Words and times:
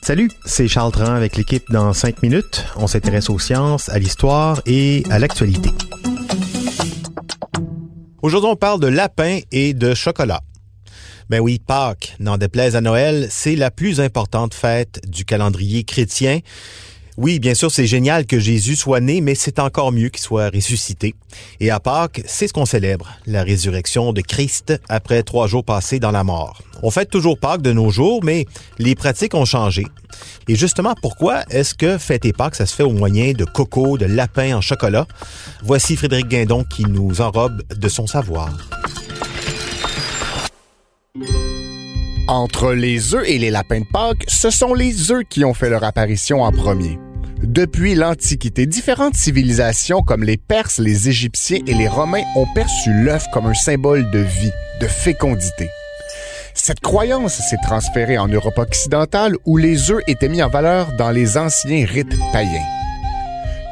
Salut, 0.00 0.30
c'est 0.46 0.68
Charles 0.68 0.92
Tran 0.92 1.12
avec 1.12 1.36
l'équipe 1.36 1.70
dans 1.70 1.92
5 1.92 2.22
minutes. 2.22 2.64
On 2.76 2.86
s'intéresse 2.86 3.28
aux 3.28 3.38
sciences, 3.38 3.90
à 3.90 3.98
l'histoire 3.98 4.62
et 4.64 5.02
à 5.10 5.18
l'actualité. 5.18 5.68
Aujourd'hui, 8.22 8.48
on 8.50 8.56
parle 8.56 8.80
de 8.80 8.86
lapin 8.86 9.40
et 9.52 9.74
de 9.74 9.92
chocolat. 9.92 10.40
Ben 11.28 11.40
oui, 11.40 11.58
Pâques, 11.58 12.16
n'en 12.20 12.38
déplaise 12.38 12.74
à 12.74 12.80
Noël, 12.80 13.26
c'est 13.28 13.54
la 13.54 13.70
plus 13.70 14.00
importante 14.00 14.54
fête 14.54 15.02
du 15.06 15.26
calendrier 15.26 15.84
chrétien. 15.84 16.38
Oui, 17.16 17.38
bien 17.38 17.54
sûr, 17.54 17.70
c'est 17.70 17.86
génial 17.86 18.26
que 18.26 18.38
Jésus 18.38 18.76
soit 18.76 19.00
né, 19.00 19.22
mais 19.22 19.34
c'est 19.34 19.58
encore 19.58 19.90
mieux 19.90 20.10
qu'il 20.10 20.20
soit 20.20 20.50
ressuscité. 20.50 21.14
Et 21.60 21.70
à 21.70 21.80
Pâques, 21.80 22.22
c'est 22.26 22.46
ce 22.46 22.52
qu'on 22.52 22.66
célèbre, 22.66 23.10
la 23.26 23.42
résurrection 23.42 24.12
de 24.12 24.20
Christ 24.20 24.74
après 24.90 25.22
trois 25.22 25.46
jours 25.46 25.64
passés 25.64 25.98
dans 25.98 26.10
la 26.10 26.24
mort. 26.24 26.60
On 26.82 26.90
fête 26.90 27.08
toujours 27.08 27.38
Pâques 27.38 27.62
de 27.62 27.72
nos 27.72 27.88
jours, 27.88 28.22
mais 28.22 28.44
les 28.78 28.94
pratiques 28.94 29.34
ont 29.34 29.46
changé. 29.46 29.86
Et 30.46 30.56
justement, 30.56 30.94
pourquoi 31.00 31.44
est-ce 31.48 31.74
que 31.74 31.96
fêter 31.96 32.34
Pâques, 32.34 32.54
ça 32.54 32.66
se 32.66 32.74
fait 32.74 32.82
au 32.82 32.92
moyen 32.92 33.32
de 33.32 33.46
coco, 33.46 33.96
de 33.96 34.04
lapin 34.04 34.54
en 34.54 34.60
chocolat? 34.60 35.06
Voici 35.62 35.96
Frédéric 35.96 36.28
Guindon 36.28 36.64
qui 36.64 36.84
nous 36.84 37.22
enrobe 37.22 37.62
de 37.74 37.88
son 37.88 38.06
savoir. 38.06 38.50
Entre 42.28 42.72
les 42.72 43.14
œufs 43.14 43.26
et 43.26 43.38
les 43.38 43.50
lapins 43.50 43.80
de 43.80 43.86
Pâques, 43.90 44.24
ce 44.28 44.50
sont 44.50 44.74
les 44.74 45.12
œufs 45.12 45.24
qui 45.30 45.46
ont 45.46 45.54
fait 45.54 45.70
leur 45.70 45.84
apparition 45.84 46.42
en 46.42 46.52
premier. 46.52 46.98
Depuis 47.56 47.94
l'Antiquité, 47.94 48.66
différentes 48.66 49.16
civilisations 49.16 50.02
comme 50.02 50.22
les 50.22 50.36
Perses, 50.36 50.78
les 50.78 51.08
Égyptiens 51.08 51.60
et 51.66 51.72
les 51.72 51.88
Romains 51.88 52.24
ont 52.34 52.44
perçu 52.54 52.92
l'œuf 52.92 53.24
comme 53.32 53.46
un 53.46 53.54
symbole 53.54 54.10
de 54.10 54.18
vie, 54.18 54.52
de 54.78 54.86
fécondité. 54.86 55.70
Cette 56.52 56.80
croyance 56.80 57.32
s'est 57.32 57.56
transférée 57.62 58.18
en 58.18 58.28
Europe 58.28 58.58
occidentale 58.58 59.36
où 59.46 59.56
les 59.56 59.90
œufs 59.90 60.02
étaient 60.06 60.28
mis 60.28 60.42
en 60.42 60.50
valeur 60.50 60.92
dans 60.98 61.10
les 61.10 61.38
anciens 61.38 61.86
rites 61.86 62.14
païens. 62.30 62.66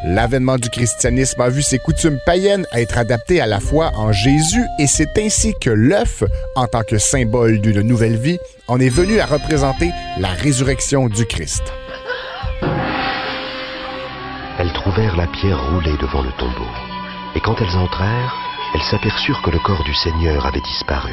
L'avènement 0.06 0.56
du 0.56 0.70
christianisme 0.70 1.42
a 1.42 1.50
vu 1.50 1.60
ses 1.60 1.78
coutumes 1.78 2.20
païennes 2.24 2.66
être 2.72 2.96
adaptées 2.96 3.42
à 3.42 3.46
la 3.46 3.60
foi 3.60 3.92
en 3.96 4.12
Jésus 4.12 4.64
et 4.78 4.86
c'est 4.86 5.18
ainsi 5.18 5.52
que 5.60 5.68
l'œuf, 5.68 6.24
en 6.56 6.66
tant 6.68 6.84
que 6.84 6.96
symbole 6.96 7.60
d'une 7.60 7.82
nouvelle 7.82 8.16
vie, 8.16 8.38
en 8.66 8.80
est 8.80 8.88
venu 8.88 9.20
à 9.20 9.26
représenter 9.26 9.90
la 10.18 10.30
résurrection 10.30 11.08
du 11.08 11.26
Christ. 11.26 11.64
La 14.96 15.26
pierre 15.26 15.60
roulée 15.70 15.96
devant 16.00 16.22
le 16.22 16.30
tombeau. 16.38 16.70
Et 17.34 17.40
quand 17.40 17.56
elles 17.60 17.76
entrèrent, 17.76 18.32
elles 18.74 18.82
s'aperçurent 18.82 19.42
que 19.42 19.50
le 19.50 19.58
corps 19.58 19.82
du 19.82 19.92
Seigneur 19.92 20.46
avait 20.46 20.60
disparu. 20.60 21.12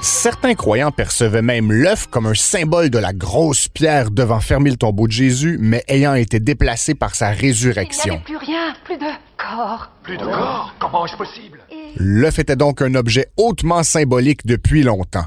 Certains 0.00 0.56
croyants 0.56 0.90
percevaient 0.90 1.40
même 1.40 1.70
l'œuf 1.70 2.08
comme 2.08 2.26
un 2.26 2.34
symbole 2.34 2.90
de 2.90 2.98
la 2.98 3.12
grosse 3.12 3.68
pierre 3.68 4.10
devant 4.10 4.40
fermer 4.40 4.70
le 4.70 4.76
tombeau 4.76 5.06
de 5.06 5.12
Jésus, 5.12 5.56
mais 5.60 5.84
ayant 5.86 6.14
été 6.14 6.40
déplacé 6.40 6.96
par 6.96 7.14
sa 7.14 7.28
résurrection. 7.30 8.20
plus 8.24 8.36
rien, 8.36 8.74
plus 8.84 8.96
de 8.96 9.06
corps. 9.38 9.88
Plus 10.02 10.16
de 10.16 10.24
corps? 10.24 10.74
Comment 10.80 11.06
est-ce 11.06 11.16
possible? 11.16 11.60
L'œuf 11.96 12.40
était 12.40 12.56
donc 12.56 12.82
un 12.82 12.96
objet 12.96 13.28
hautement 13.36 13.84
symbolique 13.84 14.44
depuis 14.46 14.82
longtemps. 14.82 15.26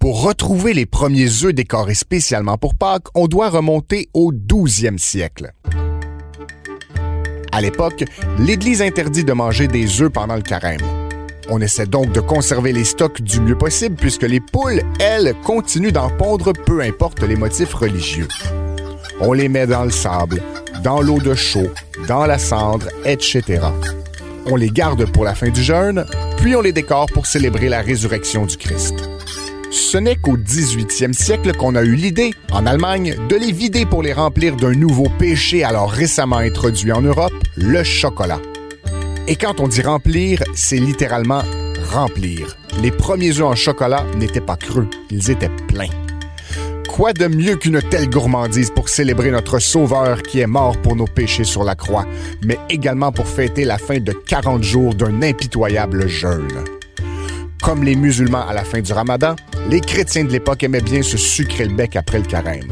Pour 0.00 0.24
retrouver 0.24 0.74
les 0.74 0.86
premiers 0.86 1.44
œufs 1.44 1.54
décorés 1.54 1.94
spécialement 1.94 2.58
pour 2.58 2.74
Pâques, 2.74 3.06
on 3.14 3.28
doit 3.28 3.50
remonter 3.50 4.08
au 4.14 4.32
12e 4.32 4.98
siècle. 4.98 5.52
À 7.52 7.60
l'époque, 7.60 8.04
l'Église 8.38 8.80
interdit 8.80 9.24
de 9.24 9.32
manger 9.34 9.68
des 9.68 10.00
œufs 10.00 10.10
pendant 10.10 10.36
le 10.36 10.42
carême. 10.42 10.80
On 11.50 11.60
essaie 11.60 11.86
donc 11.86 12.10
de 12.12 12.20
conserver 12.20 12.72
les 12.72 12.84
stocks 12.84 13.20
du 13.20 13.40
mieux 13.40 13.58
possible 13.58 13.94
puisque 13.96 14.22
les 14.22 14.40
poules, 14.40 14.80
elles, 14.98 15.34
continuent 15.44 15.92
d'en 15.92 16.08
pondre 16.08 16.52
peu 16.54 16.80
importe 16.80 17.22
les 17.22 17.36
motifs 17.36 17.74
religieux. 17.74 18.28
On 19.20 19.34
les 19.34 19.48
met 19.48 19.66
dans 19.66 19.84
le 19.84 19.90
sable, 19.90 20.40
dans 20.82 21.02
l'eau 21.02 21.18
de 21.18 21.34
chaux, 21.34 21.70
dans 22.08 22.24
la 22.24 22.38
cendre, 22.38 22.88
etc. 23.04 23.60
On 24.46 24.56
les 24.56 24.70
garde 24.70 25.04
pour 25.12 25.24
la 25.24 25.34
fin 25.34 25.50
du 25.50 25.62
jeûne, 25.62 26.06
puis 26.38 26.56
on 26.56 26.62
les 26.62 26.72
décore 26.72 27.06
pour 27.12 27.26
célébrer 27.26 27.68
la 27.68 27.82
résurrection 27.82 28.46
du 28.46 28.56
Christ. 28.56 29.11
Ce 29.92 29.98
n'est 29.98 30.16
qu'au 30.16 30.38
18e 30.38 31.12
siècle 31.12 31.52
qu'on 31.52 31.74
a 31.74 31.82
eu 31.82 31.94
l'idée, 31.94 32.32
en 32.50 32.64
Allemagne, 32.64 33.14
de 33.28 33.36
les 33.36 33.52
vider 33.52 33.84
pour 33.84 34.02
les 34.02 34.14
remplir 34.14 34.56
d'un 34.56 34.72
nouveau 34.72 35.06
péché 35.18 35.64
alors 35.64 35.90
récemment 35.90 36.38
introduit 36.38 36.92
en 36.92 37.02
Europe, 37.02 37.34
le 37.56 37.84
chocolat. 37.84 38.40
Et 39.28 39.36
quand 39.36 39.60
on 39.60 39.68
dit 39.68 39.82
remplir, 39.82 40.42
c'est 40.54 40.78
littéralement 40.78 41.42
remplir. 41.90 42.56
Les 42.80 42.90
premiers 42.90 43.38
œufs 43.38 43.44
en 43.44 43.54
chocolat 43.54 44.06
n'étaient 44.16 44.40
pas 44.40 44.56
creux, 44.56 44.88
ils 45.10 45.30
étaient 45.30 45.50
pleins. 45.68 45.92
Quoi 46.88 47.12
de 47.12 47.26
mieux 47.26 47.56
qu'une 47.56 47.82
telle 47.82 48.08
gourmandise 48.08 48.70
pour 48.70 48.88
célébrer 48.88 49.30
notre 49.30 49.58
Sauveur 49.58 50.22
qui 50.22 50.40
est 50.40 50.46
mort 50.46 50.80
pour 50.80 50.96
nos 50.96 51.04
péchés 51.04 51.44
sur 51.44 51.64
la 51.64 51.74
croix, 51.74 52.06
mais 52.42 52.58
également 52.70 53.12
pour 53.12 53.28
fêter 53.28 53.66
la 53.66 53.76
fin 53.76 53.98
de 53.98 54.12
40 54.12 54.62
jours 54.62 54.94
d'un 54.94 55.20
impitoyable 55.20 56.08
jeûne. 56.08 56.64
Comme 57.62 57.84
les 57.84 57.94
musulmans 57.94 58.46
à 58.48 58.54
la 58.54 58.64
fin 58.64 58.80
du 58.80 58.92
ramadan, 58.94 59.36
les 59.68 59.80
chrétiens 59.80 60.24
de 60.24 60.30
l'époque 60.30 60.62
aimaient 60.62 60.80
bien 60.80 61.02
se 61.02 61.16
sucrer 61.16 61.64
le 61.64 61.74
bec 61.74 61.96
après 61.96 62.18
le 62.18 62.24
carême. 62.24 62.68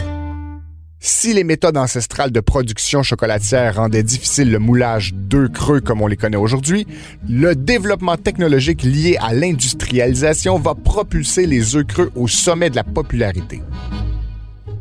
Si 1.02 1.32
les 1.32 1.44
méthodes 1.44 1.78
ancestrales 1.78 2.30
de 2.30 2.40
production 2.40 3.02
chocolatière 3.02 3.76
rendaient 3.76 4.02
difficile 4.02 4.50
le 4.50 4.58
moulage 4.58 5.14
d'œufs 5.14 5.50
creux 5.50 5.80
comme 5.80 6.02
on 6.02 6.06
les 6.06 6.16
connaît 6.16 6.36
aujourd'hui, 6.36 6.86
le 7.26 7.54
développement 7.54 8.18
technologique 8.18 8.82
lié 8.82 9.16
à 9.18 9.32
l'industrialisation 9.32 10.58
va 10.58 10.74
propulser 10.74 11.46
les 11.46 11.74
œufs 11.74 11.86
creux 11.86 12.12
au 12.16 12.28
sommet 12.28 12.68
de 12.68 12.76
la 12.76 12.84
popularité. 12.84 13.62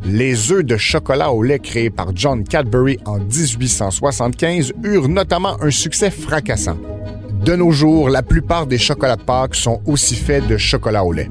Les 0.04 0.52
œufs 0.52 0.66
de 0.66 0.76
chocolat 0.76 1.32
au 1.32 1.42
lait 1.42 1.60
créés 1.60 1.90
par 1.90 2.12
John 2.14 2.44
Cadbury 2.44 3.00
en 3.06 3.20
1875 3.20 4.74
eurent 4.84 5.08
notamment 5.08 5.62
un 5.62 5.72
succès 5.72 6.10
fracassant. 6.12 6.78
De 7.46 7.56
nos 7.56 7.72
jours, 7.72 8.10
la 8.10 8.24
plupart 8.24 8.68
des 8.68 8.78
chocolats 8.78 9.16
Pâques 9.16 9.56
sont 9.56 9.82
aussi 9.86 10.16
faits 10.16 10.48
de 10.48 10.58
chocolat 10.58 11.06
au 11.06 11.14
lait. 11.14 11.30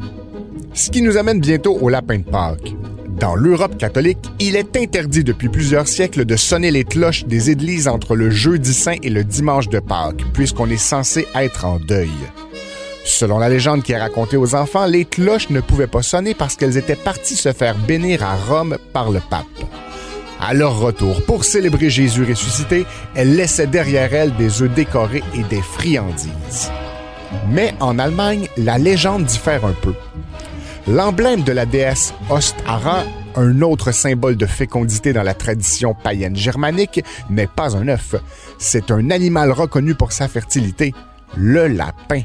Ce 0.78 0.90
qui 0.90 1.02
nous 1.02 1.16
amène 1.16 1.40
bientôt 1.40 1.76
au 1.80 1.88
lapin 1.88 2.18
de 2.18 2.22
Pâques. 2.22 2.72
Dans 3.18 3.34
l'Europe 3.34 3.76
catholique, 3.78 4.30
il 4.38 4.54
est 4.54 4.76
interdit 4.76 5.24
depuis 5.24 5.48
plusieurs 5.48 5.88
siècles 5.88 6.24
de 6.24 6.36
sonner 6.36 6.70
les 6.70 6.84
cloches 6.84 7.24
des 7.24 7.50
églises 7.50 7.88
entre 7.88 8.14
le 8.14 8.30
jeudi 8.30 8.72
saint 8.72 8.94
et 9.02 9.10
le 9.10 9.24
dimanche 9.24 9.68
de 9.68 9.80
Pâques, 9.80 10.22
puisqu'on 10.32 10.70
est 10.70 10.76
censé 10.76 11.26
être 11.34 11.64
en 11.64 11.80
deuil. 11.80 12.12
Selon 13.04 13.40
la 13.40 13.48
légende 13.48 13.82
qui 13.82 13.90
est 13.90 13.98
racontée 13.98 14.36
aux 14.36 14.54
enfants, 14.54 14.86
les 14.86 15.04
cloches 15.04 15.50
ne 15.50 15.60
pouvaient 15.60 15.88
pas 15.88 16.02
sonner 16.02 16.32
parce 16.32 16.54
qu'elles 16.54 16.76
étaient 16.76 16.94
parties 16.94 17.34
se 17.34 17.52
faire 17.52 17.76
bénir 17.76 18.22
à 18.22 18.36
Rome 18.36 18.78
par 18.92 19.10
le 19.10 19.18
pape. 19.18 19.46
À 20.40 20.54
leur 20.54 20.78
retour, 20.78 21.22
pour 21.22 21.42
célébrer 21.42 21.90
Jésus 21.90 22.22
ressuscité, 22.22 22.86
elles 23.16 23.34
laissaient 23.34 23.66
derrière 23.66 24.14
elles 24.14 24.36
des 24.36 24.62
œufs 24.62 24.72
décorés 24.72 25.24
et 25.34 25.42
des 25.42 25.60
friandises. 25.60 26.70
Mais 27.50 27.74
en 27.80 27.98
Allemagne, 27.98 28.46
la 28.56 28.78
légende 28.78 29.24
diffère 29.24 29.64
un 29.64 29.74
peu. 29.82 29.94
L'emblème 30.88 31.42
de 31.42 31.52
la 31.52 31.66
déesse 31.66 32.14
Ostara, 32.30 33.04
un 33.36 33.60
autre 33.60 33.92
symbole 33.92 34.36
de 34.36 34.46
fécondité 34.46 35.12
dans 35.12 35.22
la 35.22 35.34
tradition 35.34 35.94
païenne 35.94 36.34
germanique, 36.34 37.04
n'est 37.28 37.46
pas 37.46 37.76
un 37.76 37.88
œuf. 37.88 38.14
C'est 38.58 38.90
un 38.90 39.10
animal 39.10 39.52
reconnu 39.52 39.94
pour 39.94 40.12
sa 40.12 40.28
fertilité, 40.28 40.94
le 41.36 41.66
lapin. 41.66 42.22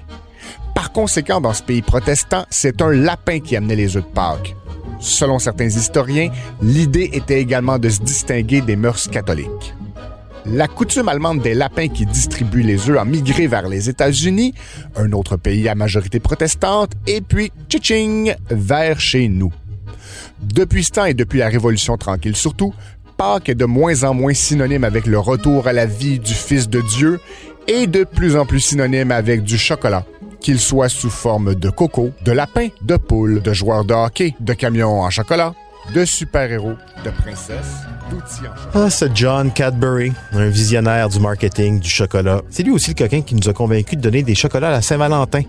Par 0.73 0.93
conséquent, 0.93 1.41
dans 1.41 1.51
ce 1.51 1.61
pays 1.61 1.81
protestant, 1.81 2.45
c'est 2.49 2.81
un 2.81 2.91
lapin 2.91 3.41
qui 3.41 3.57
amenait 3.57 3.75
les 3.75 3.97
œufs 3.97 4.05
de 4.05 4.13
Pâques. 4.13 4.55
Selon 5.01 5.39
certains 5.39 5.65
historiens, 5.65 6.29
l'idée 6.61 7.09
était 7.11 7.41
également 7.41 7.77
de 7.77 7.89
se 7.89 7.99
distinguer 7.99 8.61
des 8.61 8.77
mœurs 8.77 9.09
catholiques. 9.09 9.73
La 10.45 10.67
coutume 10.67 11.07
allemande 11.07 11.41
des 11.41 11.53
lapins 11.53 11.87
qui 11.87 12.05
distribuent 12.05 12.63
les 12.63 12.89
œufs 12.89 12.97
a 12.97 13.05
migré 13.05 13.47
vers 13.47 13.69
les 13.69 13.89
États-Unis, 13.89 14.53
un 14.95 15.13
autre 15.13 15.37
pays 15.37 15.69
à 15.69 15.75
majorité 15.75 16.19
protestante, 16.19 16.91
et 17.07 17.21
puis, 17.21 17.51
tching, 17.69 18.35
vers 18.49 18.99
chez 18.99 19.29
nous. 19.29 19.53
Depuis 20.41 20.83
ce 20.83 20.91
temps 20.91 21.05
et 21.05 21.13
depuis 21.13 21.39
la 21.39 21.47
Révolution 21.47 21.97
tranquille 21.97 22.35
surtout, 22.35 22.73
Pâques 23.15 23.49
est 23.49 23.55
de 23.55 23.65
moins 23.65 24.03
en 24.03 24.13
moins 24.13 24.33
synonyme 24.33 24.83
avec 24.83 25.05
le 25.05 25.17
retour 25.17 25.67
à 25.67 25.73
la 25.73 25.85
vie 25.85 26.19
du 26.19 26.33
Fils 26.33 26.67
de 26.67 26.81
Dieu 26.81 27.19
et 27.67 27.87
de 27.87 28.03
plus 28.03 28.35
en 28.35 28.45
plus 28.45 28.59
synonyme 28.59 29.11
avec 29.11 29.43
du 29.43 29.57
chocolat, 29.57 30.05
qu'il 30.41 30.59
soit 30.59 30.89
sous 30.89 31.09
forme 31.09 31.55
de 31.55 31.69
coco, 31.69 32.11
de 32.25 32.33
lapin, 32.33 32.67
de 32.81 32.97
poule, 32.97 33.41
de 33.41 33.53
joueurs 33.53 33.85
de 33.85 33.93
hockey, 33.93 34.35
de 34.41 34.53
camions 34.53 35.01
en 35.01 35.09
chocolat, 35.09 35.53
de 35.93 36.05
super-héros, 36.05 36.75
de 37.03 37.09
princesses, 37.09 37.83
d'outils 38.09 38.47
en 38.47 38.55
chocolat. 38.55 38.85
Ah, 38.85 38.89
c'est 38.89 39.15
John 39.15 39.51
Cadbury, 39.51 40.13
un 40.31 40.47
visionnaire 40.47 41.09
du 41.09 41.19
marketing 41.19 41.79
du 41.79 41.89
chocolat. 41.89 42.41
C'est 42.49 42.63
lui 42.63 42.71
aussi 42.71 42.91
le 42.91 42.95
coquin 42.95 43.21
qui 43.21 43.35
nous 43.35 43.49
a 43.49 43.53
convaincus 43.53 43.97
de 43.97 44.03
donner 44.03 44.23
des 44.23 44.35
chocolats 44.35 44.69
à 44.69 44.71
la 44.71 44.81
Saint-Valentin. 44.81 45.41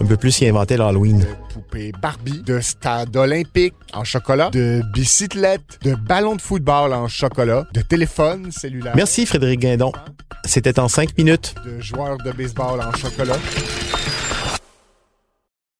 Un 0.00 0.04
peu 0.04 0.16
plus, 0.16 0.40
il 0.40 0.48
inventait 0.48 0.76
l'Halloween. 0.76 1.20
de 1.20 1.26
poupées 1.52 1.92
Barbie, 2.00 2.42
de 2.42 2.60
stade 2.60 3.16
olympique 3.16 3.74
en 3.92 4.04
chocolat, 4.04 4.50
de 4.50 4.82
bicyclettes, 4.92 5.78
de 5.82 5.94
ballons 5.94 6.36
de 6.36 6.40
football 6.40 6.92
en 6.92 7.08
chocolat, 7.08 7.66
de 7.72 7.80
téléphones 7.80 8.52
cellulaires. 8.52 8.94
Merci 8.96 9.26
Frédéric 9.26 9.60
Guindon. 9.60 9.92
C'était 10.44 10.78
en 10.78 10.88
cinq 10.88 11.16
minutes. 11.18 11.54
De 11.64 11.80
joueurs 11.80 12.16
de 12.18 12.32
baseball 12.32 12.80
en 12.80 12.96
chocolat. 12.96 13.36